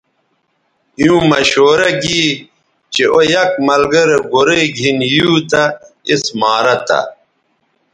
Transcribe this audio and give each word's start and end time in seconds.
ایووں 0.99 1.23
مشورہ 1.31 1.89
گی 2.01 2.23
چہء 2.93 3.07
او 3.13 3.19
یک 3.33 3.51
ملگرے 3.65 4.17
گورئ 4.31 4.63
گِھن 4.77 4.97
یُو 5.13 5.31
تہ 5.49 5.63
اس 6.11 6.23
مارہ 6.39 6.75
تھہ 6.87 6.99